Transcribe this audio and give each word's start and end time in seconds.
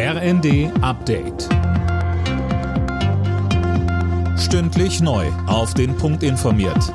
RND 0.00 0.70
Update. 0.80 1.48
Stündlich 4.38 5.00
neu. 5.00 5.26
Auf 5.48 5.74
den 5.74 5.96
Punkt 5.96 6.22
informiert. 6.22 6.94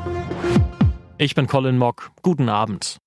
Ich 1.17 1.35
bin 1.35 1.47
Colin 1.47 1.77
Mock. 1.77 2.11
Guten 2.21 2.47
Abend. 2.47 2.99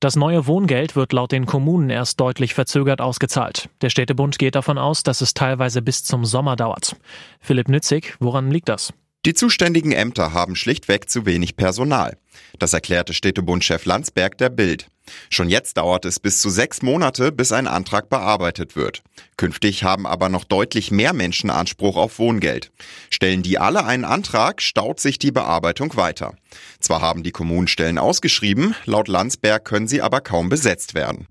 Das 0.00 0.16
neue 0.16 0.46
Wohngeld 0.46 0.96
wird 0.96 1.12
laut 1.12 1.30
den 1.30 1.44
Kommunen 1.44 1.90
erst 1.90 2.20
deutlich 2.20 2.54
verzögert 2.54 3.02
ausgezahlt. 3.02 3.68
Der 3.82 3.90
Städtebund 3.90 4.38
geht 4.38 4.54
davon 4.54 4.78
aus, 4.78 5.02
dass 5.02 5.20
es 5.20 5.34
teilweise 5.34 5.82
bis 5.82 6.04
zum 6.04 6.24
Sommer 6.24 6.56
dauert. 6.56 6.96
Philipp 7.38 7.68
Nützig, 7.68 8.16
woran 8.18 8.50
liegt 8.50 8.70
das? 8.70 8.94
Die 9.24 9.34
zuständigen 9.34 9.92
Ämter 9.92 10.32
haben 10.32 10.56
schlichtweg 10.56 11.08
zu 11.08 11.26
wenig 11.26 11.54
Personal. 11.54 12.16
Das 12.58 12.72
erklärte 12.72 13.14
Städtebundchef 13.14 13.84
Landsberg 13.84 14.36
der 14.36 14.48
Bild. 14.48 14.88
Schon 15.30 15.48
jetzt 15.48 15.76
dauert 15.76 16.04
es 16.04 16.18
bis 16.18 16.40
zu 16.40 16.50
sechs 16.50 16.82
Monate, 16.82 17.30
bis 17.30 17.52
ein 17.52 17.68
Antrag 17.68 18.08
bearbeitet 18.08 18.74
wird. 18.74 19.04
Künftig 19.36 19.84
haben 19.84 20.08
aber 20.08 20.28
noch 20.28 20.42
deutlich 20.42 20.90
mehr 20.90 21.12
Menschen 21.12 21.50
Anspruch 21.50 21.96
auf 21.96 22.18
Wohngeld. 22.18 22.72
Stellen 23.10 23.44
die 23.44 23.58
alle 23.58 23.84
einen 23.84 24.04
Antrag, 24.04 24.60
staut 24.60 24.98
sich 24.98 25.20
die 25.20 25.32
Bearbeitung 25.32 25.96
weiter. 25.96 26.34
Zwar 26.80 27.00
haben 27.00 27.22
die 27.22 27.32
Kommunen 27.32 27.68
Stellen 27.68 27.98
ausgeschrieben, 27.98 28.74
laut 28.86 29.06
Landsberg 29.06 29.64
können 29.64 29.86
sie 29.86 30.02
aber 30.02 30.20
kaum 30.20 30.48
besetzt 30.48 30.94
werden. 30.94 31.28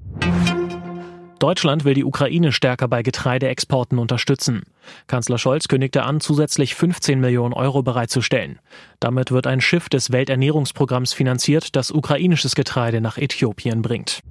Deutschland 1.41 1.85
will 1.85 1.95
die 1.95 2.05
Ukraine 2.05 2.51
stärker 2.51 2.87
bei 2.87 3.01
Getreideexporten 3.01 3.97
unterstützen. 3.97 4.61
Kanzler 5.07 5.39
Scholz 5.39 5.67
kündigte 5.67 6.03
an, 6.03 6.21
zusätzlich 6.21 6.75
15 6.75 7.19
Millionen 7.19 7.53
Euro 7.53 7.81
bereitzustellen. 7.81 8.59
Damit 8.99 9.31
wird 9.31 9.47
ein 9.47 9.59
Schiff 9.59 9.89
des 9.89 10.11
Welternährungsprogramms 10.11 11.13
finanziert, 11.13 11.75
das 11.75 11.89
ukrainisches 11.89 12.53
Getreide 12.53 13.01
nach 13.01 13.17
Äthiopien 13.17 13.81
bringt. 13.81 14.21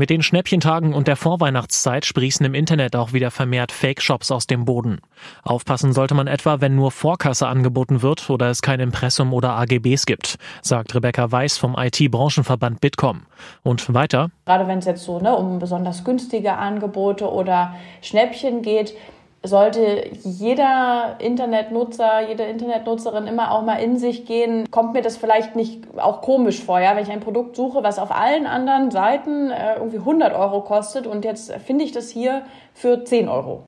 Mit 0.00 0.08
den 0.08 0.22
Schnäppchentagen 0.22 0.94
und 0.94 1.08
der 1.08 1.16
Vorweihnachtszeit 1.16 2.06
sprießen 2.06 2.46
im 2.46 2.54
Internet 2.54 2.96
auch 2.96 3.12
wieder 3.12 3.30
vermehrt 3.30 3.70
Fake-Shops 3.70 4.30
aus 4.30 4.46
dem 4.46 4.64
Boden. 4.64 5.02
Aufpassen 5.42 5.92
sollte 5.92 6.14
man 6.14 6.26
etwa, 6.26 6.62
wenn 6.62 6.74
nur 6.74 6.90
Vorkasse 6.90 7.46
angeboten 7.46 8.00
wird 8.00 8.30
oder 8.30 8.48
es 8.48 8.62
kein 8.62 8.80
Impressum 8.80 9.34
oder 9.34 9.58
AGBs 9.58 10.06
gibt, 10.06 10.38
sagt 10.62 10.94
Rebecca 10.94 11.30
Weiß 11.30 11.58
vom 11.58 11.76
IT-Branchenverband 11.78 12.80
Bitkom. 12.80 13.26
Und 13.62 13.92
weiter. 13.92 14.30
Gerade 14.46 14.66
wenn 14.68 14.78
es 14.78 14.86
jetzt 14.86 15.04
so 15.04 15.20
ne, 15.20 15.36
um 15.36 15.58
besonders 15.58 16.02
günstige 16.02 16.54
Angebote 16.54 17.30
oder 17.30 17.74
Schnäppchen 18.00 18.62
geht, 18.62 18.94
sollte 19.42 20.10
jeder 20.22 21.16
Internetnutzer, 21.18 22.28
jede 22.28 22.44
Internetnutzerin 22.44 23.26
immer 23.26 23.52
auch 23.52 23.62
mal 23.62 23.76
in 23.76 23.96
sich 23.96 24.26
gehen, 24.26 24.70
kommt 24.70 24.92
mir 24.92 25.02
das 25.02 25.16
vielleicht 25.16 25.56
nicht 25.56 25.84
auch 25.96 26.20
komisch 26.20 26.62
vor, 26.62 26.80
ja, 26.80 26.94
wenn 26.94 27.02
ich 27.02 27.10
ein 27.10 27.20
Produkt 27.20 27.56
suche, 27.56 27.82
was 27.82 27.98
auf 27.98 28.10
allen 28.10 28.46
anderen 28.46 28.90
Seiten 28.90 29.50
äh, 29.50 29.76
irgendwie 29.76 29.98
100 29.98 30.34
Euro 30.34 30.60
kostet 30.60 31.06
und 31.06 31.24
jetzt 31.24 31.52
finde 31.66 31.84
ich 31.84 31.92
das 31.92 32.10
hier 32.10 32.42
für 32.74 33.04
10 33.04 33.28
Euro. 33.28 33.64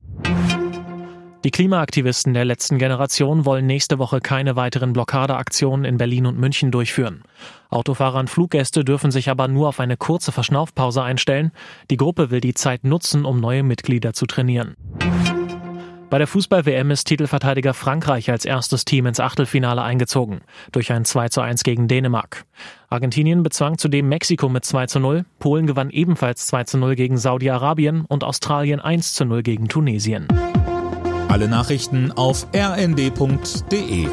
Die 1.45 1.51
Klimaaktivisten 1.51 2.35
der 2.35 2.45
letzten 2.45 2.79
Generation 2.79 3.45
wollen 3.45 3.67
nächste 3.67 3.99
Woche 3.99 4.21
keine 4.21 4.55
weiteren 4.55 4.93
Blockadeaktionen 4.93 5.85
in 5.85 5.97
Berlin 5.97 6.27
und 6.27 6.39
München 6.39 6.71
durchführen. 6.71 7.25
Autofahrer 7.69 8.21
und 8.21 8.31
Fluggäste 8.31 8.85
dürfen 8.85 9.11
sich 9.11 9.29
aber 9.29 9.49
nur 9.49 9.69
auf 9.69 9.81
eine 9.81 9.97
kurze 9.97 10.31
Verschnaufpause 10.31 11.03
einstellen. 11.03 11.51
Die 11.91 11.97
Gruppe 11.97 12.31
will 12.31 12.41
die 12.41 12.55
Zeit 12.55 12.85
nutzen, 12.85 13.25
um 13.25 13.41
neue 13.41 13.65
Mitglieder 13.65 14.13
zu 14.13 14.27
trainieren. 14.27 14.77
Bei 16.13 16.19
der 16.19 16.27
Fußball-WM 16.27 16.91
ist 16.91 17.07
Titelverteidiger 17.07 17.73
Frankreich 17.73 18.31
als 18.31 18.45
erstes 18.45 18.85
Team 18.85 19.07
ins 19.07 19.19
Achtelfinale 19.19 19.81
eingezogen, 19.81 20.43
durch 20.71 20.93
ein 20.93 21.07
2 21.07 21.31
zu 21.31 21.41
1 21.41 21.63
gegen 21.63 21.89
Dänemark. 21.89 22.45
Argentinien 22.91 23.43
bezwang 23.43 23.79
zudem 23.79 24.11
Mexiko 24.11 24.51
mit 24.51 24.63
2 24.63 24.89
zu 24.89 25.01
0, 25.01 25.25
Polen 25.39 25.67
gewann 25.67 25.89
ebenfalls 25.89 26.47
2 26.49 26.65
zu 26.65 26.77
0 26.77 26.97
gegen 26.97 27.17
Saudi-Arabien 27.17 28.05
und 28.07 28.25
Australien 28.25 28.79
1 28.79 29.15
zu 29.15 29.25
0 29.25 29.43
gegen 29.43 29.69
Tunesien. 29.69 30.29
Alle 31.29 31.49
Nachrichten 31.49 32.13
auf 32.13 32.47
rnd.de 32.55 34.07